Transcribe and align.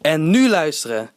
En 0.00 0.30
nu 0.30 0.48
luisteren. 0.48 1.10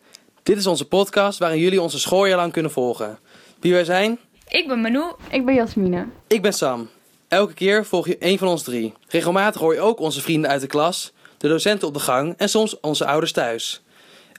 Dit 0.44 0.58
is 0.58 0.68
onze 0.68 0.86
podcast 0.86 1.40
waarin 1.40 1.60
jullie 1.60 1.82
onze 1.82 2.00
schooljaar 2.00 2.38
lang 2.38 2.52
kunnen 2.52 2.72
volgen. 2.72 3.20
Wie 3.60 3.74
wij 3.74 3.84
zijn? 3.84 4.20
Ik 4.48 4.68
ben 4.68 4.82
Manu. 4.82 5.04
Ik 5.30 5.46
ben 5.46 5.56
Jasmine. 5.56 6.06
Ik 6.28 6.42
ben 6.42 6.54
Sam. 6.54 6.90
Elke 7.28 7.54
keer 7.54 7.86
volg 7.86 8.08
je 8.08 8.18
één 8.18 8.38
van 8.38 8.48
ons 8.48 8.64
drie. 8.64 8.94
Regelmatig 9.08 9.62
hoor 9.62 9.74
je 9.74 9.80
ook 9.80 10.00
onze 10.00 10.22
vrienden 10.22 10.50
uit 10.50 10.62
de 10.62 10.68
klas, 10.68 11.12
de 11.38 11.48
docenten 11.48 11.88
op 11.88 11.94
de 11.94 12.00
gang 12.00 12.34
en 12.38 12.50
soms 12.50 12.80
onze 12.80 13.06
ouders 13.06 13.32
thuis. 13.32 13.82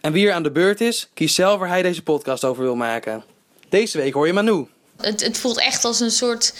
En 0.01 0.13
wie 0.13 0.27
er 0.27 0.35
aan 0.35 0.43
de 0.43 0.51
beurt 0.51 0.81
is, 0.81 1.09
kiest 1.15 1.35
zelf 1.35 1.59
waar 1.59 1.69
hij 1.69 1.83
deze 1.83 2.03
podcast 2.03 2.45
over 2.45 2.63
wil 2.63 2.77
maken. 2.77 3.25
Deze 3.69 3.99
week 3.99 4.15
hoor 4.15 4.27
je 4.27 4.33
Manu. 4.33 4.67
Het, 4.97 5.25
het 5.25 5.39
voelt 5.39 5.61
echt 5.61 5.85
als 5.85 6.01
een 6.01 6.11
soort. 6.11 6.55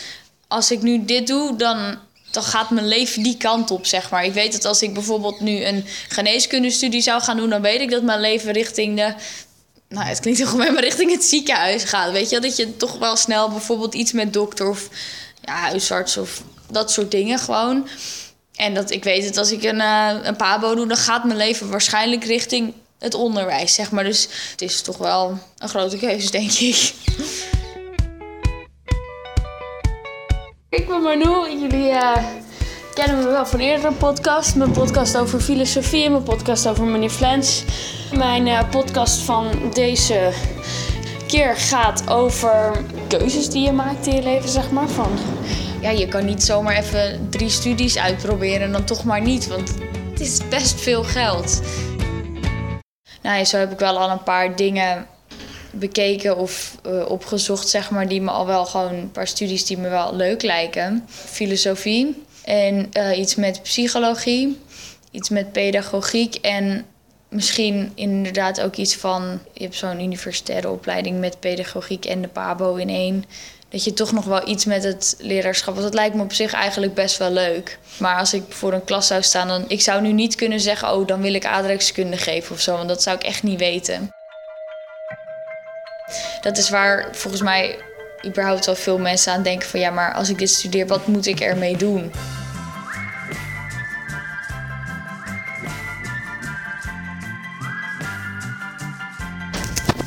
Als 0.49 0.71
ik 0.71 0.83
nu 0.83 1.05
dit 1.05 1.27
doe, 1.27 1.57
dan, 1.57 1.99
dan 2.35 2.43
gaat 2.43 2.71
mijn 2.71 2.89
leven 2.89 3.23
die 3.23 3.37
kant 3.37 3.71
op, 3.71 3.87
zeg 3.87 4.11
maar. 4.11 4.25
Ik 4.25 4.33
weet 4.33 4.53
dat 4.53 4.65
als 4.65 4.83
ik 4.83 4.95
bijvoorbeeld 4.95 5.41
nu 5.41 5.65
een 5.65 5.85
geneeskundestudie 6.09 7.01
zou 7.01 7.23
gaan 7.23 7.37
doen, 7.37 7.51
dan 7.51 7.63
weet 7.63 7.81
ik 7.81 7.91
dat 7.91 8.03
mijn 8.03 8.21
leven 8.21 8.53
richting 8.53 8.97
de. 8.97 9.15
Nou, 9.89 10.07
het 10.07 10.21
klinkt 10.21 10.39
heel 10.39 10.49
gemeen, 10.49 10.73
maar 10.73 10.83
richting 10.83 11.11
het 11.11 11.25
ziekenhuis 11.25 11.85
gaat. 11.85 12.13
Weet 12.13 12.31
je, 12.31 12.41
dat 12.41 12.57
je 12.57 12.77
toch 12.77 12.99
wel 12.99 13.17
snel 13.17 13.51
bijvoorbeeld 13.51 13.95
iets 13.95 14.13
met 14.13 14.33
dokter 14.33 14.69
of 14.69 14.89
ja, 15.41 15.55
huisarts 15.55 16.17
of 16.17 16.43
dat 16.71 16.91
soort 16.91 17.11
dingen 17.11 17.39
gewoon. 17.39 17.89
En 18.55 18.75
dat 18.75 18.91
ik 18.91 19.05
weet 19.05 19.25
dat 19.25 19.37
als 19.37 19.53
ik 19.53 19.63
een, 19.63 19.81
uh, 19.81 20.11
een 20.23 20.37
pabo 20.37 20.75
doe, 20.75 20.87
dan 20.87 20.97
gaat 20.97 21.25
mijn 21.25 21.39
leven 21.39 21.71
waarschijnlijk 21.71 22.25
richting 22.25 22.73
het 22.99 23.15
onderwijs, 23.15 23.75
zeg 23.75 23.91
maar. 23.91 24.05
Dus 24.05 24.29
het 24.51 24.63
is 24.63 24.81
toch 24.81 24.97
wel 24.97 25.39
een 25.59 25.69
grote 25.69 25.97
keuze, 25.97 26.31
denk 26.31 26.53
ik. 26.53 26.93
Manu. 31.05 31.51
Jullie 31.61 31.91
uh, 31.91 32.17
kennen 32.95 33.19
me 33.19 33.25
wel 33.25 33.47
van 33.47 33.61
eerdere 33.61 33.93
podcast. 33.93 34.57
Mijn 34.57 34.71
podcast 34.71 35.17
over 35.17 35.41
filosofie 35.41 36.05
en 36.05 36.11
mijn 36.11 36.23
podcast 36.23 36.69
over 36.69 36.85
meneer 36.85 37.11
Flens. 37.11 37.65
Mijn 38.17 38.47
uh, 38.47 38.71
podcast 38.71 39.21
van 39.21 39.47
deze 39.73 40.33
keer 41.27 41.57
gaat 41.57 42.11
over 42.11 42.73
keuzes 43.09 43.49
die 43.49 43.65
je 43.65 43.73
maakt 43.73 44.07
in 44.07 44.15
je 44.15 44.23
leven, 44.23 44.49
zeg 44.49 44.71
maar. 44.71 44.89
Van, 44.89 45.11
ja, 45.81 45.91
je 45.91 46.09
kan 46.09 46.25
niet 46.25 46.43
zomaar 46.43 46.77
even 46.77 47.27
drie 47.31 47.51
studies 47.51 47.99
uitproberen 47.99 48.63
en 48.63 48.73
dan 48.73 48.85
toch 48.85 49.05
maar 49.05 49.21
niet. 49.21 49.49
Want 49.49 49.75
het 50.11 50.21
is 50.21 50.49
best 50.49 50.81
veel 50.81 51.03
geld. 51.03 51.61
Nou 53.23 53.45
zo 53.45 53.57
heb 53.57 53.73
ik 53.73 53.79
wel 53.79 53.99
al 53.99 54.11
een 54.11 54.23
paar 54.23 54.57
dingen 54.57 55.07
bekeken 55.79 56.37
of 56.37 56.77
uh, 56.87 57.11
opgezocht, 57.11 57.69
zeg 57.69 57.91
maar, 57.91 58.09
die 58.09 58.21
me 58.21 58.31
al 58.31 58.47
wel 58.47 58.67
gewoon 58.67 58.95
een 58.95 59.11
paar 59.11 59.27
studies 59.27 59.67
die 59.67 59.79
me 59.79 59.89
wel 59.89 60.17
leuk 60.17 60.43
lijken. 60.43 61.05
Filosofie 61.09 62.23
en 62.45 62.91
uh, 62.93 63.19
iets 63.19 63.35
met 63.35 63.63
psychologie, 63.63 64.61
iets 65.11 65.29
met 65.29 65.53
pedagogiek 65.53 66.35
en 66.35 66.85
misschien 67.29 67.93
inderdaad 67.95 68.61
ook 68.61 68.77
iets 68.77 68.97
van, 68.97 69.41
je 69.53 69.63
hebt 69.63 69.77
zo'n 69.77 70.01
universitaire 70.01 70.71
opleiding 70.71 71.21
met 71.21 71.41
pedagogiek 71.41 72.05
en 72.05 72.23
de 72.23 72.29
PABO 72.29 72.75
in 72.75 72.89
één. 72.89 73.25
Dat 73.69 73.85
je 73.85 73.93
toch 73.93 74.13
nog 74.13 74.25
wel 74.25 74.49
iets 74.49 74.65
met 74.65 74.85
het 74.85 75.17
leraarschap. 75.19 75.75
Want 75.75 75.87
dat 75.87 75.95
lijkt 75.95 76.15
me 76.15 76.23
op 76.23 76.33
zich 76.33 76.53
eigenlijk 76.53 76.95
best 76.95 77.19
wel 77.19 77.31
leuk. 77.31 77.79
Maar 77.99 78.19
als 78.19 78.35
ik 78.35 78.43
voor 78.49 78.73
een 78.73 78.85
klas 78.85 79.07
zou 79.07 79.23
staan, 79.23 79.49
dan. 79.49 79.65
Ik 79.69 79.81
zou 79.81 80.03
nu 80.03 80.13
niet 80.13 80.35
kunnen 80.35 80.61
zeggen, 80.61 80.93
oh, 80.93 81.07
dan 81.07 81.21
wil 81.21 81.35
ik 81.35 81.47
aardrijkskunde 81.47 82.17
geven 82.17 82.55
of 82.55 82.61
zo. 82.61 82.77
Want 82.77 82.89
dat 82.89 83.03
zou 83.03 83.17
ik 83.17 83.23
echt 83.23 83.43
niet 83.43 83.59
weten. 83.59 84.14
Dat 86.45 86.57
is 86.57 86.71
waar 86.71 87.09
volgens 87.13 87.43
mij 87.43 87.79
überhaupt 88.27 88.67
wel 88.67 88.75
veel 88.75 88.99
mensen 88.99 89.33
aan 89.33 89.43
denken 89.43 89.69
van 89.69 89.81
ja, 89.81 89.91
maar 89.91 90.15
als 90.15 90.29
ik 90.29 90.39
dit 90.39 90.51
studeer, 90.51 90.87
wat 90.87 91.07
moet 91.07 91.27
ik 91.27 91.41
ermee 91.41 91.77
doen? 91.77 92.13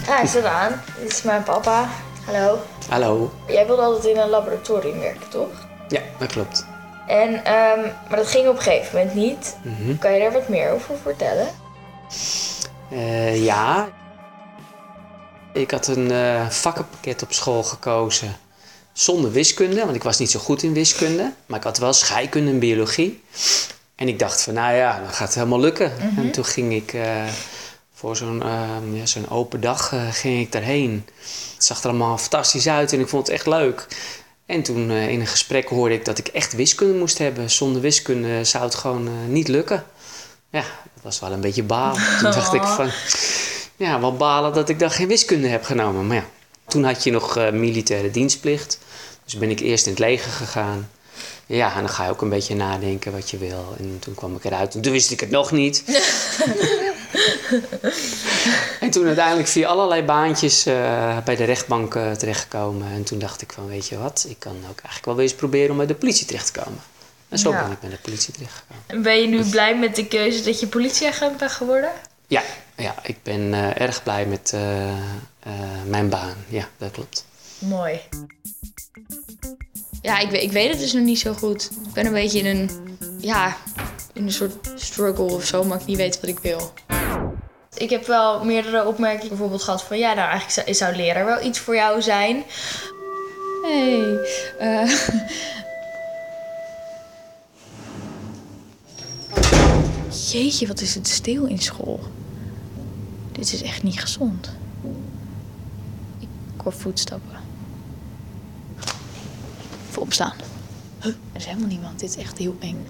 Ah, 0.08 0.24
is 0.24 0.34
het 0.34 0.46
aan? 0.46 0.82
Dit 1.00 1.12
is 1.12 1.22
mijn 1.22 1.44
papa. 1.44 1.90
Hallo. 2.26 2.60
Hallo. 2.90 3.34
Jij 3.48 3.66
wilde 3.66 3.82
altijd 3.82 4.06
in 4.06 4.22
een 4.22 4.30
laboratorium 4.30 5.00
werken, 5.00 5.30
toch? 5.30 5.68
Ja, 5.88 6.02
dat 6.20 6.32
klopt. 6.32 6.66
En, 7.08 7.30
um, 7.30 7.92
maar 8.10 8.18
dat 8.18 8.28
ging 8.28 8.48
op 8.48 8.56
een 8.56 8.62
gegeven 8.62 8.98
moment 8.98 9.16
niet. 9.16 9.58
Mm 9.62 9.76
-hmm. 9.76 9.98
Kan 9.98 10.14
je 10.14 10.20
daar 10.20 10.32
wat 10.32 10.48
meer 10.48 10.72
over 10.72 10.96
vertellen? 11.04 11.48
Uh, 12.90 13.44
ja. 13.46 13.88
Ik 15.58 15.72
had 15.72 15.88
een 15.88 16.12
uh, 16.12 16.50
vakkenpakket 16.50 17.24
op 17.24 17.34
school 17.34 17.64
gekozen 17.64 18.38
zonder 18.94 19.32
wiskunde, 19.32 19.84
want 19.84 19.96
ik 19.96 20.04
was 20.04 20.20
niet 20.20 20.32
zo 20.32 20.40
goed 20.40 20.64
in 20.64 20.74
wiskunde. 20.74 21.34
Maar 21.46 21.58
ik 21.58 21.64
had 21.64 21.78
wel 21.78 21.94
scheikunde 21.94 22.52
en 22.52 22.60
biologie. 22.60 23.24
En 23.96 24.08
ik 24.08 24.20
dacht 24.20 24.42
van, 24.42 24.54
nou 24.54 24.76
ja, 24.76 25.00
dan 25.00 25.10
gaat 25.10 25.28
het 25.28 25.36
helemaal 25.36 25.60
lukken. 25.60 25.94
Mm 26.00 26.10
-hmm. 26.10 26.24
En 26.24 26.32
toen 26.32 26.46
ging 26.46 26.74
ik 26.74 26.94
uh, 26.94 27.24
voor 27.94 28.16
zo'n 28.16 28.44
ja, 28.94 29.06
zo'n 29.06 29.30
open 29.30 29.62
dag 29.62 29.94
ging 30.12 30.42
ik 30.42 30.52
daarheen. 30.52 31.06
Het 31.56 31.66
zag 31.66 31.80
er 31.84 31.90
allemaal 31.90 32.18
fantastisch 32.18 32.68
uit 32.68 32.94
en 32.94 33.00
ik 33.00 33.08
vond 33.08 33.28
het 33.28 33.36
echt 33.36 33.48
leuk. 33.48 33.88
En 34.46 34.64
toen 34.64 34.90
uh, 34.90 35.10
in 35.10 35.20
een 35.20 35.28
gesprek 35.28 35.68
hoorde 35.68 35.94
ik 35.96 36.06
dat 36.06 36.18
ik 36.18 36.28
echt 36.28 36.54
wiskunde 36.54 36.94
moest 36.94 37.18
hebben. 37.18 37.52
Zonder 37.52 37.82
wiskunde 37.82 38.44
zou 38.44 38.64
het 38.64 38.76
gewoon 38.76 39.08
uh, 39.08 39.14
niet 39.28 39.48
lukken. 39.48 39.84
Ja, 40.50 40.62
dat 40.94 41.04
was 41.04 41.20
wel 41.20 41.32
een 41.32 41.42
beetje 41.42 41.64
balen. 41.64 42.02
Toen 42.20 42.32
dacht 42.32 42.54
ik 42.54 42.64
van, 42.64 42.90
ja, 43.78 44.00
wel 44.00 44.16
balen 44.16 44.54
dat 44.54 44.70
ik 44.70 44.80
dan 44.80 44.92
geen 44.92 45.08
wiskunde 45.08 45.48
heb 45.48 45.64
genomen. 45.64 46.08
Maar 46.08 46.16
ja, 46.16 46.26
toen 46.68 46.84
had 46.84 47.04
je 47.04 47.12
nog 47.12 47.38
uh, 47.38 47.50
militaire 47.52 48.12
dienstplicht. 48.12 48.80
Dus 49.24 49.38
ben 49.38 49.50
ik 49.50 49.60
eerst 49.60 49.86
in 49.86 49.92
het 49.92 50.00
leger 50.00 50.32
gegaan. 50.32 50.90
Ja, 51.46 51.74
en 51.74 51.80
dan 51.80 51.90
ga 51.90 52.04
je 52.04 52.10
ook 52.10 52.22
een 52.22 52.30
beetje 52.30 52.56
nadenken 52.56 53.12
wat 53.12 53.30
je 53.30 53.38
wil. 53.38 53.76
En 53.80 53.98
toen 54.00 54.16
kwam 54.16 54.36
ik 54.36 54.44
eruit 54.44 54.76
en 54.76 54.82
toen 54.82 54.92
wist 54.92 55.12
ik 55.12 55.20
het 55.20 55.30
nog 55.30 55.52
niet. 55.52 55.84
en 58.80 58.90
toen 58.90 59.06
uiteindelijk 59.06 59.48
via 59.48 59.68
allerlei 59.68 60.04
baantjes 60.04 60.68
uh, 60.68 61.18
bij 61.24 61.36
de 61.36 61.44
rechtbank 61.44 61.96
uh, 61.96 62.12
terechtgekomen. 62.12 62.92
En 62.92 63.04
toen 63.04 63.20
dacht 63.20 63.42
ik 63.42 63.52
van, 63.52 63.68
weet 63.68 63.88
je 63.88 63.98
wat, 63.98 64.26
ik 64.30 64.40
kan 64.40 64.56
ook 64.56 64.80
eigenlijk 64.80 65.06
wel 65.06 65.16
weer 65.16 65.24
eens 65.24 65.34
proberen 65.34 65.72
om 65.72 65.78
bij 65.78 65.86
de 65.86 65.96
politie 65.96 66.26
terecht 66.26 66.54
te 66.54 66.60
komen. 66.60 66.80
En 67.30 67.38
zo 67.40 67.52
ja. 67.52 67.62
ben 67.62 67.72
ik 67.72 67.80
bij 67.80 67.90
de 67.90 67.98
politie 68.02 68.34
terechtgekomen. 68.34 69.04
Ben 69.04 69.22
je 69.22 69.28
nu 69.28 69.50
blij 69.50 69.78
met 69.78 69.96
de 69.96 70.06
keuze 70.06 70.44
dat 70.44 70.60
je 70.60 70.68
politieagent 70.68 71.38
bent 71.38 71.52
geworden? 71.52 71.92
Ja, 72.28 72.44
ja 72.78 72.96
ik 73.04 73.18
ben 73.24 73.42
uh, 73.42 73.82
erg 73.82 74.04
blij 74.04 74.26
met 74.26 74.56
mijn 75.86 76.10
baan. 76.10 76.36
Ja, 76.48 76.68
dat 76.78 76.92
klopt. 76.92 77.26
Mooi. 77.60 78.00
Ja, 80.02 80.20
ik, 80.20 80.32
ik 80.32 80.52
weet 80.52 80.70
het 80.70 80.80
dus 80.80 80.94
nog 80.94 81.04
niet 81.04 81.20
zo 81.20 81.34
goed. 81.34 81.72
Ik 81.88 81.94
ben 81.94 82.06
een 82.06 82.14
beetje 82.14 82.40
in 82.40 82.46
een, 82.46 82.70
ja, 83.20 83.58
in 84.14 84.24
een 84.24 84.32
soort 84.32 84.72
struggle 84.76 85.24
of 85.24 85.46
zo, 85.46 85.64
maar 85.64 85.80
ik 85.80 85.86
niet 85.86 85.98
weet 85.98 86.20
wat 86.20 86.30
ik 86.30 86.40
wil. 86.40 86.74
Ik 87.74 87.90
heb 87.90 88.06
wel 88.06 88.46
meerdere 88.46 88.86
opmerkingen 88.86 89.28
bijvoorbeeld 89.28 89.64
gehad 89.64 89.84
van... 89.84 89.98
ja, 89.98 90.14
nou 90.14 90.30
eigenlijk 90.30 90.76
zou 90.76 90.96
leraar 90.96 91.26
wel 91.26 91.44
iets 91.44 91.60
voor 91.60 91.76
jou 91.76 92.02
zijn. 92.02 92.44
Hey. 93.64 94.20
Uh... 94.62 94.92
Jeetje, 100.32 100.68
wat 100.68 100.82
is 100.82 100.96
het 100.96 101.08
stil 101.08 101.46
in 101.46 101.60
school. 101.60 102.00
Dit 103.38 103.54
is 103.54 103.62
echt 103.62 103.84
niet 103.84 104.00
gezond. 104.00 104.50
Ik 106.20 106.28
voetstappen. 106.74 107.40
Even 109.90 110.02
opstaan. 110.02 110.34
Huh, 111.02 111.14
er 111.32 111.40
is 111.40 111.46
helemaal 111.46 111.68
niemand. 111.68 112.00
Dit 112.00 112.10
is 112.10 112.16
echt 112.16 112.38
heel 112.38 112.56
eng. 112.60 112.88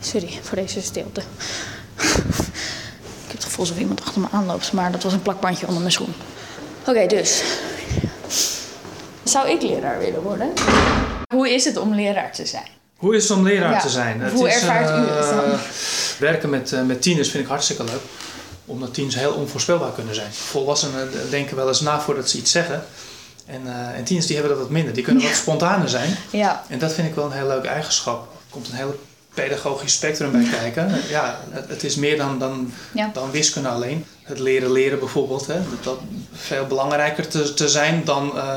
Sorry 0.00 0.38
voor 0.42 0.56
deze 0.56 0.80
stilte. 0.80 1.20
Ik 2.00 3.26
heb 3.26 3.32
het 3.32 3.44
gevoel 3.44 3.64
alsof 3.64 3.78
iemand 3.78 4.00
achter 4.00 4.20
me 4.20 4.28
aanloopt, 4.30 4.72
maar 4.72 4.92
dat 4.92 5.02
was 5.02 5.12
een 5.12 5.22
plakbandje 5.22 5.66
onder 5.66 5.80
mijn 5.80 5.92
schoen. 5.92 6.14
Oké, 6.86 7.06
dus. 7.06 7.42
Zou 9.22 9.48
ik 9.48 9.62
leraar 9.62 9.98
willen 9.98 10.22
worden? 10.22 10.52
Hoe 11.34 11.50
is 11.54 11.64
het 11.64 11.76
om 11.76 11.94
leraar 11.94 12.32
te 12.32 12.46
zijn? 12.46 12.79
Hoe 13.00 13.16
is 13.16 13.28
het 13.28 13.38
om 13.38 13.44
leraar 13.44 13.72
ja. 13.72 13.80
te 13.80 13.88
zijn? 13.88 14.30
Hoe 14.30 14.46
het 14.46 14.54
ervaart 14.54 14.88
is, 14.88 14.96
u 14.96 15.10
het 15.10 15.30
dan? 15.30 15.58
werken 16.18 16.50
met, 16.50 16.72
uh, 16.72 16.82
met 16.82 17.02
tieners 17.02 17.30
vind 17.30 17.42
ik 17.42 17.48
hartstikke 17.48 17.84
leuk. 17.84 18.00
Omdat 18.66 18.94
tieners 18.94 19.14
heel 19.14 19.32
onvoorspelbaar 19.32 19.92
kunnen 19.92 20.14
zijn. 20.14 20.32
Volwassenen 20.32 21.10
denken 21.30 21.56
wel 21.56 21.68
eens 21.68 21.80
na 21.80 22.00
voordat 22.00 22.30
ze 22.30 22.38
iets 22.38 22.50
zeggen. 22.50 22.84
En, 23.46 23.62
uh, 23.66 23.98
en 23.98 24.04
tieners 24.04 24.26
die 24.26 24.36
hebben 24.36 24.54
dat 24.54 24.62
wat 24.62 24.72
minder. 24.72 24.94
Die 24.94 25.04
kunnen 25.04 25.22
wat 25.22 25.34
spontaner 25.34 25.88
zijn. 25.88 26.16
Ja. 26.30 26.64
En 26.68 26.78
dat 26.78 26.92
vind 26.92 27.08
ik 27.08 27.14
wel 27.14 27.24
een 27.24 27.32
heel 27.32 27.46
leuke 27.46 27.68
eigenschap. 27.68 28.22
Er 28.22 28.50
komt 28.50 28.68
een 28.68 28.74
hele 28.74 28.96
pedagogisch 29.34 29.92
spectrum 29.92 30.32
bij 30.32 30.46
kijken. 30.50 31.00
Ja, 31.08 31.40
het, 31.50 31.68
het 31.68 31.84
is 31.84 31.96
meer 31.96 32.16
dan, 32.16 32.38
dan, 32.38 32.72
Ja. 32.94 33.10
dan 33.12 33.30
wiskunde 33.30 33.68
alleen. 33.68 34.04
Het 34.22 34.38
leren 34.38 34.72
leren 34.72 34.98
bijvoorbeeld. 34.98 35.46
Hè, 35.46 35.54
dat, 35.54 35.84
dat 35.84 35.98
veel 36.32 36.66
belangrijker 36.66 37.28
te, 37.28 37.54
te 37.54 37.68
zijn 37.68 38.04
dan 38.04 38.32
uh, 38.34 38.54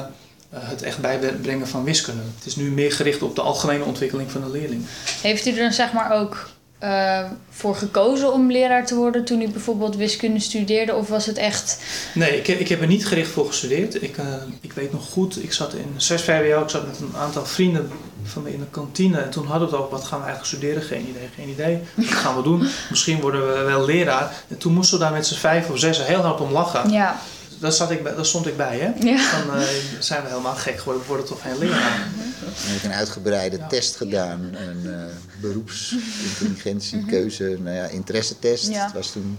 het 0.53 0.81
echt 0.81 0.97
bijbrengen 0.97 1.67
van 1.67 1.83
wiskunde. 1.83 2.21
Het 2.35 2.45
is 2.45 2.55
nu 2.55 2.71
meer 2.71 2.91
gericht 2.91 3.21
op 3.21 3.35
de 3.35 3.41
algemene 3.41 3.83
ontwikkeling 3.83 4.31
van 4.31 4.41
de 4.41 4.49
leerling. 4.49 4.85
Heeft 5.21 5.45
u 5.45 5.49
er 5.49 5.57
dan 5.57 5.73
zeg 5.73 5.93
maar 5.93 6.11
ook 6.11 6.47
eh, 6.83 7.23
voor 7.49 7.75
gekozen 7.75 8.33
om 8.33 8.51
leraar 8.51 8.85
te 8.85 8.95
worden 8.95 9.25
toen 9.25 9.41
u 9.41 9.49
bijvoorbeeld 9.49 9.95
wiskunde 9.95 10.39
studeerde? 10.39 10.95
Of 10.95 11.07
was 11.07 11.25
het 11.25 11.37
echt... 11.37 11.81
Nee, 12.13 12.37
ik 12.37 12.47
heb, 12.47 12.59
ik 12.59 12.67
heb 12.67 12.81
er 12.81 12.87
niet 12.87 13.07
gericht 13.07 13.31
voor 13.31 13.47
gestudeerd. 13.47 14.03
Ik, 14.03 14.17
eh, 14.17 14.25
ik 14.61 14.73
weet 14.73 14.91
nog 14.91 15.09
goed, 15.09 15.43
ik 15.43 15.53
zat 15.53 15.73
in 15.73 15.93
6 15.97 16.21
VWO, 16.21 16.61
ik 16.61 16.69
zat 16.69 16.87
met 16.87 16.99
een 16.99 17.15
aantal 17.17 17.45
vrienden 17.45 17.91
van 18.23 18.43
me 18.43 18.53
in 18.53 18.59
de 18.59 18.65
kantine. 18.71 19.17
En 19.17 19.29
toen 19.29 19.45
hadden 19.45 19.69
we 19.69 19.75
het 19.75 19.83
ook, 19.83 19.91
wat 19.91 20.03
gaan 20.03 20.19
we 20.19 20.25
eigenlijk 20.25 20.55
studeren? 20.55 20.83
Geen 20.83 21.07
idee, 21.09 21.29
geen 21.35 21.49
idee. 21.49 21.79
Wat 21.93 22.05
gaan 22.05 22.35
we 22.35 22.43
doen? 22.43 22.67
Misschien 22.89 23.21
worden 23.21 23.47
we 23.47 23.63
wel 23.63 23.85
leraar. 23.85 24.33
En 24.47 24.57
toen 24.57 24.73
moesten 24.73 24.97
we 24.97 25.03
daar 25.03 25.13
met 25.13 25.27
z'n 25.27 25.35
vijf 25.35 25.69
of 25.69 25.79
zes 25.79 26.05
heel 26.05 26.21
hard 26.21 26.41
om 26.41 26.51
lachen. 26.51 26.89
Ja. 26.89 27.19
Daar, 27.63 27.71
zat 27.71 27.91
ik 27.91 28.03
bij, 28.03 28.15
daar 28.15 28.25
stond 28.25 28.47
ik 28.47 28.57
bij, 28.57 28.77
hè? 28.79 29.05
Ja. 29.07 29.31
Dan 29.31 29.57
eh, 29.57 29.63
zijn 29.99 30.21
we 30.23 30.27
helemaal 30.29 30.55
gek 30.55 30.77
geworden, 30.77 31.01
we 31.01 31.07
worden 31.07 31.25
toch 31.25 31.41
geen 31.41 31.57
leraar. 31.57 32.07
Dan 32.39 32.53
heb 32.53 32.77
ik 32.77 32.83
een 32.83 32.93
uitgebreide 32.93 33.57
Ja. 33.57 33.67
test 33.67 33.95
gedaan. 33.95 34.39
Een 34.55 34.93
eh 34.93 35.01
beroepsintelligentie, 35.41 37.05
keuze, 37.05 37.57
nou 37.59 37.75
ja, 37.75 37.85
interessetest. 37.85 38.67
Ja. 38.67 38.83
Het 38.85 38.93
was 38.93 39.11
toen 39.11 39.37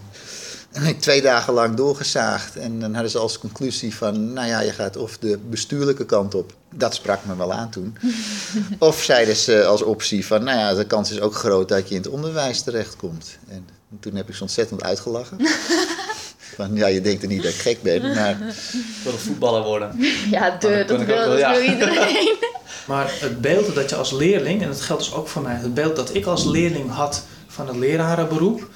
twee 1.00 1.22
dagen 1.22 1.52
lang 1.52 1.74
doorgezaagd. 1.76 2.56
En 2.56 2.80
dan 2.80 2.92
hadden 2.92 3.10
ze 3.10 3.18
als 3.18 3.38
conclusie 3.38 3.94
van, 3.94 4.32
nou 4.32 4.48
ja, 4.48 4.60
je 4.60 4.72
gaat 4.72 4.96
of 4.96 5.18
de 5.18 5.38
bestuurlijke 5.50 6.06
kant 6.06 6.34
op. 6.34 6.54
Dat 6.74 6.94
sprak 6.94 7.24
me 7.24 7.36
wel 7.36 7.52
aan 7.52 7.70
toen. 7.70 7.96
of 8.78 9.02
zeiden 9.02 9.36
ze 9.36 9.64
als 9.64 9.82
optie 9.82 10.26
van, 10.26 10.44
nou 10.44 10.58
ja, 10.58 10.74
de 10.74 10.86
kans 10.86 11.10
is 11.10 11.20
ook 11.20 11.34
groot 11.34 11.68
dat 11.68 11.88
je 11.88 11.94
in 11.94 12.02
het 12.02 12.10
onderwijs 12.10 12.62
terechtkomt. 12.62 13.38
En 13.48 13.68
toen 14.00 14.14
heb 14.14 14.28
ik 14.28 14.34
ze 14.34 14.42
ontzettend 14.42 14.82
uitgelachen. 14.82 15.36
van, 16.54 16.74
ja, 16.74 16.86
je 16.86 17.00
denkt 17.00 17.22
er 17.22 17.28
niet 17.28 17.42
dat 17.42 17.52
ik 17.52 17.58
gek 17.58 17.82
ben, 17.82 18.02
maar 18.14 18.30
Ik 18.30 18.54
wil 19.02 19.12
een 19.12 19.18
voetballer 19.18 19.62
worden. 19.62 19.96
Ja, 20.30 20.50
dat 20.50 20.60
de, 20.60 20.84
dat 20.86 21.00
ik 21.00 21.00
ook 21.00 21.06
wil, 21.06 21.16
wel, 21.16 21.28
dat 21.28 21.38
ja. 21.38 21.50
wil 21.52 21.60
iedereen. 21.72 22.34
Maar 22.86 23.12
het 23.20 23.40
beeld 23.40 23.74
dat 23.74 23.90
je 23.90 23.96
als 23.96 24.12
leerling, 24.12 24.62
en 24.62 24.68
dat 24.68 24.80
geldt 24.80 25.04
dus 25.04 25.12
ook 25.14 25.28
voor 25.28 25.42
mij, 25.42 25.54
het 25.54 25.74
beeld 25.74 25.96
dat 25.96 26.14
ik 26.14 26.26
als 26.26 26.44
leerling 26.44 26.90
had 26.90 27.24
van 27.46 27.66
het 27.66 27.76
lerarenberoep, 27.76 28.68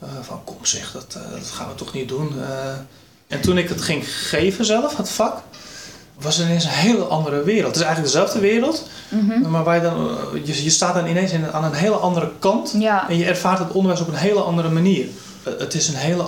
eh, 0.00 0.08
van 0.22 0.44
kom 0.44 0.56
zeg, 0.62 0.92
dat, 0.92 1.06
eh, 1.24 1.30
dat 1.38 1.48
gaan 1.50 1.68
we 1.68 1.74
toch 1.74 1.92
niet 1.92 2.08
doen. 2.08 2.32
eh. 2.42 2.74
en 3.28 3.40
toen 3.40 3.58
ik 3.58 3.68
het 3.68 3.80
ging 3.82 4.04
geven 4.10 4.64
zelf, 4.64 4.96
het 4.96 5.10
vak, 5.10 5.38
was 6.20 6.36
het 6.36 6.46
ineens 6.46 6.64
een 6.64 6.70
hele 6.70 7.02
andere 7.04 7.42
wereld. 7.42 7.66
Het 7.66 7.76
is 7.76 7.82
eigenlijk 7.82 8.12
dezelfde 8.12 8.40
wereld, 8.40 8.86
maar 9.48 9.64
waar 9.64 9.74
je, 9.76 9.82
dan, 9.82 10.16
je, 10.44 10.64
je 10.64 10.70
staat 10.70 10.94
dan 10.94 11.06
ineens 11.06 11.32
in, 11.32 11.52
aan 11.52 11.64
een 11.64 11.74
hele 11.74 11.94
andere 11.94 12.30
kant 12.38 12.74
Ja. 12.78 13.08
en 13.08 13.16
je 13.18 13.24
ervaart 13.24 13.58
het 13.58 13.72
onderwijs 13.72 14.00
op 14.00 14.08
een 14.08 14.14
hele 14.14 14.40
andere 14.40 14.68
manier. 14.70 15.06
Het 15.58 15.74
is 15.74 15.88
een 15.88 15.94
hele 15.94 16.24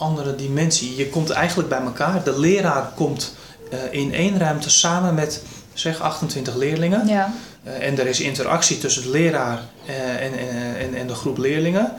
andere 0.00 0.34
dimensie. 0.36 0.96
Je 0.96 1.08
komt 1.08 1.30
eigenlijk 1.30 1.68
bij 1.68 1.80
elkaar. 1.80 2.24
De 2.24 2.38
leraar 2.40 2.92
komt 2.94 3.34
eh, 3.70 3.78
in 3.90 4.14
één 4.14 4.38
ruimte 4.38 4.70
samen 4.70 5.14
met 5.14 5.42
zeg 5.74 6.00
28 6.00 6.54
leerlingen. 6.56 7.06
Ja. 7.06 7.32
Eh, 7.62 7.86
en 7.86 7.98
er 7.98 8.06
is 8.06 8.20
interactie 8.20 8.78
tussen 8.78 9.02
de 9.02 9.10
leraar 9.10 9.60
eh, 9.86 10.24
en, 10.24 10.32
en, 10.78 10.94
en, 10.94 11.06
de 11.06 11.14
groep 11.14 11.38
leerlingen. 11.38 11.92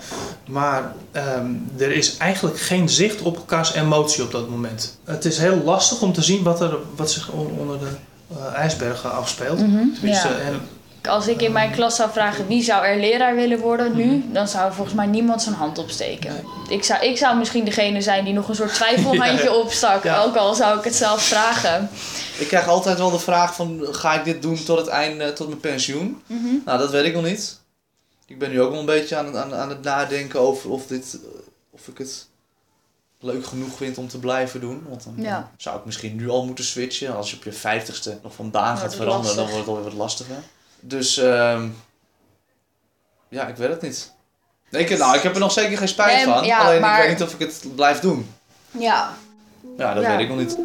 Maar 0.47 0.93
ehm, 1.11 1.45
er 1.77 1.91
is 1.91 2.17
eigenlijk 2.17 2.59
geen 2.59 2.89
zicht 2.89 3.21
op 3.21 3.35
elkaars 3.35 3.73
emotie 3.73 4.23
op 4.23 4.31
dat 4.31 4.49
moment. 4.49 4.97
Het 5.05 5.25
is 5.25 5.37
heel 5.37 5.61
lastig 5.63 6.01
om 6.01 6.13
te 6.13 6.21
zien 6.21 6.43
wat, 6.43 6.61
er, 6.61 6.77
wat 6.95 7.11
zich 7.11 7.29
on- 7.31 7.55
onder 7.59 7.79
de 7.79 7.89
eh, 8.35 8.53
ijsbergen 8.53 9.11
afspeelt. 9.11 9.57
Tenminste, 9.57 10.27
ja. 10.27 10.37
en, 10.37 10.61
Als 11.09 11.27
ik 11.27 11.41
in 11.41 11.51
mijn 11.51 11.71
klas 11.71 11.95
zou 11.95 12.11
vragen 12.11 12.47
wie 12.47 12.63
zou 12.63 12.85
er 12.85 12.99
leraar 12.99 13.35
willen 13.35 13.59
worden 13.59 13.95
nu, 13.95 14.23
dan 14.31 14.47
zou 14.47 14.73
volgens 14.73 14.95
mij 14.95 15.05
niemand 15.05 15.41
zijn 15.41 15.55
hand 15.55 15.77
opsteken. 15.77 16.45
Ik, 16.69 16.83
zou, 16.83 17.05
ik 17.05 17.17
zou 17.17 17.37
misschien 17.37 17.65
degene 17.65 18.01
zijn 18.01 18.23
die 18.25 18.33
nog 18.33 18.49
een 18.49 18.55
soort 18.55 18.73
twijfelhandje 18.73 19.43
Ja, 19.49 19.55
opstak, 19.55 20.03
Ja. 20.03 20.21
ook 20.21 20.35
al 20.35 20.53
zou 20.55 20.77
ik 20.77 20.83
het 20.83 20.95
zelf 20.95 21.21
vragen. 21.23 21.89
Ik 22.39 22.47
krijg 22.47 22.67
altijd 22.67 22.97
wel 22.97 23.11
de 23.11 23.19
vraag 23.19 23.55
van, 23.55 23.79
ga 23.91 24.13
ik 24.13 24.23
dit 24.23 24.41
doen 24.41 24.63
tot 24.63 24.77
het 24.77 24.87
einde, 24.87 25.33
tot 25.33 25.47
mijn 25.47 25.59
pensioen? 25.59 26.21
Nou, 26.65 26.77
dat 26.79 26.91
weet 26.91 27.05
ik 27.05 27.13
nog 27.13 27.23
niet. 27.23 27.59
Ik 28.25 28.39
ben 28.39 28.49
nu 28.49 28.61
ook 28.61 28.71
wel 28.71 28.79
een 28.79 28.85
beetje 28.85 29.15
aan, 29.15 29.25
het- 29.25 29.35
aan, 29.35 29.53
aan 29.55 29.69
het 29.69 29.81
nadenken 29.83 30.39
over 30.39 30.69
of, 30.69 30.87
dit, 30.87 31.17
eh, 31.23 31.29
of 31.69 31.87
ik 31.87 31.97
het 31.97 32.27
leuk 33.19 33.45
genoeg 33.45 33.77
vind 33.77 33.97
om 33.97 34.07
te 34.07 34.19
blijven 34.19 34.59
doen. 34.59 34.83
Want 34.89 35.03
dan 35.03 35.13
Ja. 35.17 35.51
zou 35.57 35.77
ik 35.77 35.85
misschien 35.85 36.15
nu 36.15 36.29
al 36.29 36.45
moeten 36.45 36.65
switchen. 36.65 37.15
Als 37.15 37.29
je 37.31 37.35
op 37.37 37.43
je 37.43 37.51
vijftigste 37.53 38.17
nog 38.23 38.33
van 38.35 38.51
baan 38.51 38.75
gaat 38.77 38.85
het 38.85 38.95
veranderen, 38.95 39.35
dan 39.35 39.45
wordt 39.45 39.59
het 39.59 39.67
alweer 39.67 39.83
wat 39.83 39.93
lastiger. 39.93 40.35
Dus, 40.81 41.17
ehm, 41.17 41.67
ja, 43.29 43.47
ik 43.47 43.55
weet 43.55 43.69
het 43.69 43.81
niet. 43.81 44.11
Nee, 44.69 44.85
ik, 44.85 44.97
nou, 44.97 45.15
ik 45.15 45.21
heb 45.21 45.33
er 45.33 45.39
nog 45.39 45.51
zeker 45.51 45.77
geen 45.77 45.87
spijt 45.87 46.15
Nee, 46.15 46.33
van. 46.35 46.45
ja, 46.45 46.59
Alleen 46.59 46.81
maar- 46.81 46.97
ik 46.97 47.01
weet 47.09 47.19
niet 47.19 47.27
of 47.27 47.33
ik 47.33 47.39
het 47.39 47.75
blijf 47.75 47.99
doen. 47.99 48.29
Ja. 48.71 49.13
Ja, 49.77 49.93
dat 49.93 50.03
Ja. 50.03 50.09
weet 50.17 50.19
ik 50.19 50.27
nog 50.29 50.37
niet. 50.37 50.57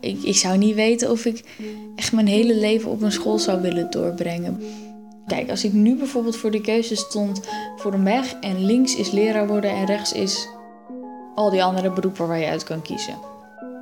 Ik, 0.00 0.22
ik 0.22 0.36
zou 0.36 0.56
niet 0.58 0.74
weten 0.74 1.10
of 1.10 1.24
ik 1.24 1.44
echt 1.96 2.12
mijn 2.12 2.26
hele 2.26 2.54
leven 2.54 2.90
op 2.90 3.02
een 3.02 3.12
school 3.12 3.38
zou 3.38 3.60
willen 3.60 3.90
doorbrengen. 3.90 4.62
Kijk, 5.26 5.50
als 5.50 5.64
ik 5.64 5.72
nu 5.72 5.96
bijvoorbeeld 5.96 6.36
voor 6.36 6.50
de 6.50 6.60
keuze 6.60 6.96
stond 6.96 7.40
voor 7.76 7.92
een 7.94 8.04
weg 8.04 8.32
en 8.40 8.64
links 8.64 8.96
is 8.96 9.10
leraar 9.10 9.46
worden 9.46 9.70
en 9.70 9.86
rechts 9.86 10.12
is 10.12 10.48
al 11.34 11.50
die 11.50 11.64
andere 11.64 11.90
beroepen 11.90 12.28
waar 12.28 12.38
je 12.38 12.46
uit 12.46 12.64
kan 12.64 12.82
kiezen. 12.82 13.18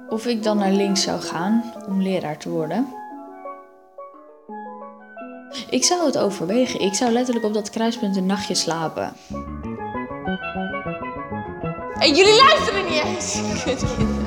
Of 0.08 0.26
ik 0.26 0.42
dan 0.42 0.56
naar 0.56 0.72
links 0.72 1.02
zou 1.02 1.20
gaan 1.20 1.74
om 1.88 2.02
leraar 2.02 2.38
te 2.38 2.48
worden. 2.48 2.94
Ik 5.70 5.84
zou 5.84 6.06
het 6.06 6.18
overwegen. 6.18 6.80
Ik 6.80 6.94
zou 6.94 7.10
letterlijk 7.12 7.46
op 7.46 7.54
dat 7.54 7.70
kruispunt 7.70 8.16
een 8.16 8.26
nachtje 8.26 8.54
slapen. 8.54 9.12
En 11.98 12.14
jullie 12.14 12.36
luisteren 12.36 12.84
niet 12.84 13.02
eens. 13.04 13.38
Kutkinderen. 13.64 14.18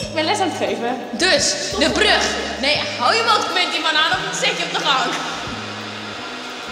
Ik 0.00 0.14
ben 0.14 0.24
les 0.24 0.40
aan 0.40 0.48
het 0.48 0.56
geven. 0.56 0.96
Dus, 1.18 1.74
de 1.78 1.90
brug. 1.90 2.36
Nee, 2.60 2.76
hou 2.98 3.14
je 3.14 3.24
mond, 3.28 3.44
Quinty, 3.52 3.80
man 3.82 3.96
aan 3.96 4.10
of 4.30 4.34
zet 4.34 4.56
je 4.58 4.64
op 4.64 4.72
de 4.72 4.80
gang. 4.80 5.12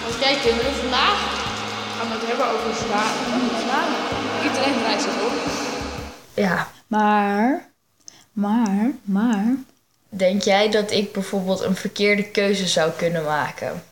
Oké, 0.08 0.40
kinderen, 0.49 0.75
vandaag 0.75 1.35
gaan 2.06 2.19
het 2.19 2.26
hebben 2.29 2.50
over 2.50 2.75
slaan. 2.75 3.14
slaan. 3.64 3.91
Iedereen 4.43 4.79
draait 4.79 5.03
zich 5.03 5.12
om. 5.12 5.32
Ja. 6.35 6.69
Maar, 6.87 7.69
maar, 8.32 8.91
maar... 9.03 9.55
Denk 10.08 10.43
jij 10.43 10.70
dat 10.70 10.91
ik 10.91 11.12
bijvoorbeeld 11.12 11.61
een 11.61 11.76
verkeerde 11.76 12.23
keuze 12.23 12.67
zou 12.67 12.91
kunnen 12.91 13.25
maken? 13.25 13.82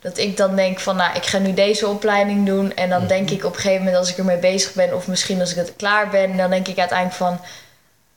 Dat 0.00 0.18
ik 0.18 0.36
dan 0.36 0.56
denk 0.56 0.80
van, 0.80 0.96
nou, 0.96 1.16
ik 1.16 1.24
ga 1.24 1.38
nu 1.38 1.54
deze 1.54 1.88
opleiding 1.88 2.46
doen. 2.46 2.74
En 2.74 2.88
dan 2.88 3.06
denk 3.06 3.30
ik 3.30 3.44
op 3.44 3.54
een 3.54 3.60
gegeven 3.60 3.78
moment 3.78 3.96
als 3.96 4.10
ik 4.10 4.18
ermee 4.18 4.36
bezig 4.36 4.72
ben... 4.72 4.94
of 4.94 5.06
misschien 5.06 5.40
als 5.40 5.50
ik 5.50 5.56
het 5.56 5.72
klaar 5.76 6.10
ben... 6.10 6.36
dan 6.36 6.50
denk 6.50 6.68
ik 6.68 6.78
uiteindelijk 6.78 7.18
van, 7.18 7.40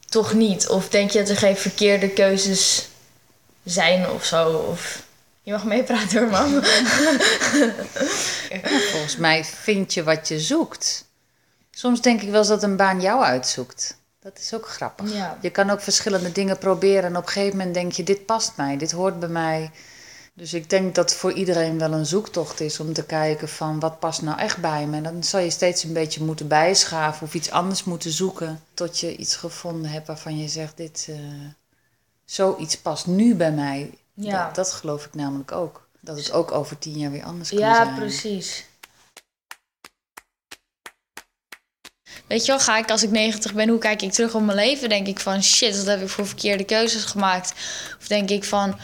toch 0.10 0.34
niet. 0.34 0.68
Of 0.68 0.90
denk 0.90 1.12
je 1.12 1.20
dat 1.20 1.30
er 1.30 1.38
geen 1.38 1.58
verkeerde 1.58 2.10
keuzes 2.10 2.88
zijn 3.64 4.10
of 4.10 4.26
zo? 4.26 4.52
Of... 4.52 5.06
Je 5.48 5.54
mag 5.54 5.66
meepraten 5.66 6.20
hoor, 6.20 6.30
mam. 6.30 6.64
Volgens 8.92 9.18
mij 9.18 9.46
vind 9.46 9.94
je 9.94 10.04
wat 10.04 10.28
je 10.28 10.40
zoekt. 10.40 11.06
Soms 11.72 12.02
denk 12.02 12.22
ik 12.22 12.30
wel 12.30 12.40
eens 12.40 12.48
dat 12.48 12.64
een 12.64 12.76
baan 12.76 13.02
jou 13.02 13.24
uitzoekt. 13.24 13.98
Dat 14.20 14.40
is 14.40 14.54
ook 14.54 14.68
grappig. 14.68 15.14
Ja. 15.14 15.38
Je 15.42 15.50
kan 15.50 15.70
ook 15.70 15.82
verschillende 15.82 16.32
dingen 16.32 16.58
proberen 16.58 17.04
en 17.04 17.18
op 17.18 17.24
een 17.26 17.30
gegeven 17.30 17.58
moment 17.58 17.76
denk 17.76 17.92
je, 17.92 18.04
dit 18.04 18.26
past 18.26 18.54
mij, 18.56 18.78
dit 18.78 18.92
hoort 18.92 19.20
bij 19.20 19.30
mij. 19.30 19.72
Dus 20.34 20.54
ik 20.54 20.70
denk 20.70 20.96
dat 20.96 21.14
voor 21.14 21.32
iedereen 21.32 21.80
wel 21.80 21.92
een 21.92 22.06
zoektocht 22.06 22.60
is 22.60 22.80
om 22.80 22.94
te 22.94 23.06
kijken 23.06 23.50
van 23.50 23.80
wat 23.80 24.00
past 24.00 24.22
nou 24.22 24.40
echt 24.40 24.58
bij 24.58 24.88
me. 24.88 24.98
En 24.98 25.04
dan 25.04 25.24
zal 25.24 25.40
je 25.40 25.50
steeds 25.50 25.84
een 25.84 25.94
beetje 25.94 26.24
moeten 26.24 26.48
bijschaven 26.48 27.28
of 27.28 27.34
iets 27.34 27.52
anders 27.52 27.84
moeten 27.84 28.12
zoeken. 28.12 28.62
Tot 28.74 29.00
je 29.00 29.16
iets 29.16 29.36
gevonden 29.36 29.92
hebt 29.92 30.08
waarvan 30.08 30.38
je 30.38 30.48
zegt, 30.48 30.78
dit, 30.78 31.08
eh, 31.10 31.16
zoiets 32.26 32.78
past 32.78 33.08
nu 33.08 33.36
bij 33.36 33.52
mij. 33.52 33.92
Ja. 34.20 34.46
Dat, 34.46 34.56
dat 34.56 34.74
geloof 34.74 35.06
ik 35.06 35.14
namelijk 35.14 35.52
ook. 35.52 35.88
Dat 36.02 36.18
het 36.18 36.32
ook 36.32 36.52
over 36.52 36.78
tien 36.78 36.98
jaar 36.98 37.12
weer 37.12 37.24
anders 37.24 37.50
kan 37.50 37.58
Ja, 37.60 37.76
zijn. 37.76 37.96
precies. 37.96 38.66
Weet 42.28 42.46
je 42.46 42.52
wel, 42.52 42.60
ga 42.60 42.78
ik 42.78 42.92
als 42.92 43.04
ik 43.04 43.10
90 43.10 43.54
ben, 43.54 43.70
hoe 43.70 43.80
kijk 43.80 44.02
ik 44.02 44.12
terug 44.12 44.36
op 44.36 44.42
mijn 44.42 44.58
leven? 44.58 44.90
Denk 44.90 45.08
ik 45.08 45.20
van 45.20 45.44
shit, 45.44 45.78
wat 45.78 45.86
heb 45.86 46.02
ik 46.02 46.10
voor 46.10 46.28
verkeerde 46.28 46.64
keuzes 46.64 47.04
gemaakt? 47.04 47.54
Of 48.00 48.08
denk 48.08 48.30
ik 48.30 48.44
van, 48.44 48.80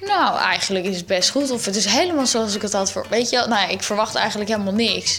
nou, 0.00 0.38
eigenlijk 0.38 0.84
is 0.84 0.96
het 0.96 1.06
best 1.06 1.30
goed. 1.30 1.50
Of 1.50 1.64
het 1.64 1.76
is 1.76 1.84
helemaal 1.84 2.26
zoals 2.26 2.54
ik 2.54 2.62
het 2.62 2.72
had 2.72 2.92
voor. 2.92 3.06
Weet 3.10 3.30
je 3.30 3.36
wel, 3.36 3.48
nou, 3.48 3.60
ja, 3.60 3.68
ik 3.68 3.82
verwacht 3.82 4.14
eigenlijk 4.14 4.50
helemaal 4.50 4.72
niks. 4.72 5.18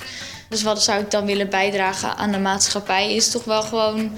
Dus 0.50 0.64
wat 0.64 0.84
zou 0.84 1.02
ik 1.02 1.12
dan 1.12 1.26
willen 1.26 1.50
bijdragen 1.50 2.16
aan 2.16 2.32
de 2.32 2.40
maatschappij? 2.40 3.16
Is 3.16 3.32
toch 3.32 3.44
wel 3.44 3.62
gewoon. 3.64 4.18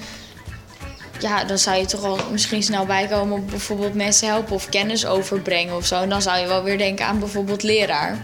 Ja, 1.20 1.44
dan 1.44 1.58
zou 1.58 1.78
je 1.78 1.86
toch 1.86 2.04
al 2.04 2.18
misschien 2.30 2.62
snel 2.62 2.86
bijkomen 2.86 3.38
op 3.38 3.50
bijvoorbeeld 3.50 3.94
mensen 3.94 4.28
helpen 4.28 4.54
of 4.54 4.68
kennis 4.68 5.06
overbrengen 5.06 5.76
of 5.76 5.86
zo. 5.86 6.02
En 6.02 6.08
dan 6.08 6.22
zou 6.22 6.38
je 6.38 6.46
wel 6.46 6.62
weer 6.62 6.78
denken 6.78 7.06
aan 7.06 7.18
bijvoorbeeld 7.18 7.62
leraar. 7.62 8.18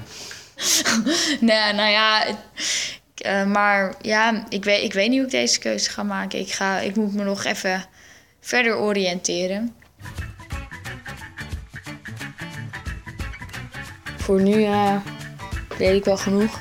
nee, 1.41 1.73
nou 1.73 1.91
ja. 1.91 2.25
eh, 3.15 3.45
maar 3.45 3.95
ja, 4.01 4.47
ik 4.49 4.65
weet, 4.65 4.83
ik 4.83 4.93
weet 4.93 5.09
niet 5.09 5.17
hoe 5.17 5.27
ik 5.27 5.33
deze 5.33 5.59
keuze 5.59 5.91
ga 5.91 6.03
maken. 6.03 6.39
Ik, 6.39 6.53
ga, 6.53 6.79
ik 6.79 6.97
moet 6.97 7.15
me 7.15 7.25
nog 7.25 7.45
even 7.45 7.85
verder 8.41 8.77
oriënteren. 8.77 9.75
Voor 14.17 14.41
nu 14.41 14.65
eh, 14.65 14.97
weet 15.79 15.97
ik 15.97 16.05
wel 16.05 16.17
genoeg. 16.17 16.61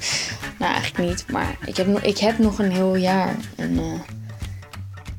nou, 0.58 0.72
eigenlijk 0.72 1.08
niet. 1.08 1.24
Maar 1.30 1.56
ik 1.66 1.76
heb, 1.76 1.98
ik 2.02 2.18
heb 2.18 2.38
nog 2.38 2.58
een 2.58 2.72
heel 2.72 2.94
jaar. 2.94 3.36
En 3.56 3.78
eh, 3.78 4.15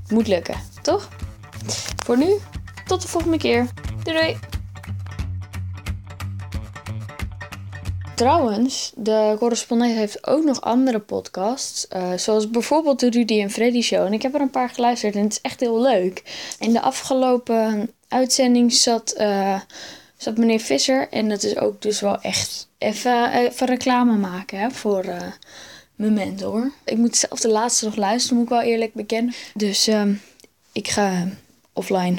moet 0.09 0.27
lukken, 0.27 0.55
toch? 0.81 1.09
Voor 2.05 2.17
nu, 2.17 2.33
tot 2.85 3.01
de 3.01 3.07
volgende 3.07 3.37
keer. 3.37 3.67
Doei! 4.03 4.37
Trouwens, 8.15 8.91
de 8.95 9.35
correspondent 9.39 9.95
heeft 9.95 10.27
ook 10.27 10.43
nog 10.43 10.61
andere 10.61 10.99
podcasts. 10.99 11.87
eh, 11.87 12.13
zoals 12.13 12.49
bijvoorbeeld 12.49 12.99
de 12.99 13.09
Rudy 13.09 13.41
en 13.41 13.51
Freddy 13.51 13.81
Show. 13.81 14.05
En 14.05 14.13
ik 14.13 14.21
heb 14.21 14.33
er 14.33 14.41
een 14.41 14.49
paar 14.49 14.69
geluisterd 14.69 15.15
en 15.15 15.23
het 15.23 15.31
is 15.31 15.41
echt 15.41 15.59
heel 15.59 15.81
leuk. 15.81 16.23
In 16.59 16.73
de 16.73 16.81
afgelopen 16.81 17.91
uitzending 18.07 18.73
zat, 18.73 19.11
eh, 19.11 19.59
zat 20.17 20.37
meneer 20.37 20.59
Visser. 20.59 21.07
En 21.09 21.29
dat 21.29 21.43
is 21.43 21.57
ook 21.57 21.81
dus 21.81 21.99
wel 21.99 22.21
echt 22.21 22.67
even, 22.77 23.31
even 23.31 23.67
reclame 23.67 24.15
maken 24.17 24.59
hè, 24.59 24.71
voor 24.71 25.03
eh 25.03 25.21
Memento 25.97 26.51
hoor. 26.51 26.71
Ik 26.85 26.97
moet 26.97 27.15
zelf 27.15 27.39
de 27.39 27.49
laatste 27.49 27.85
nog 27.85 27.95
luisteren, 27.95 28.37
moet 28.37 28.45
ik 28.45 28.51
wel 28.51 28.61
eerlijk 28.61 28.93
bekennen. 28.93 29.33
Dus 29.53 29.87
ehm, 29.87 30.13
ik 30.71 30.87
ga 30.87 31.27
offline. 31.73 32.17